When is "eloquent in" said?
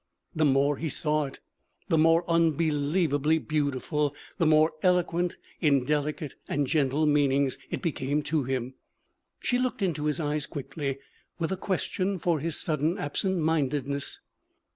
4.81-5.85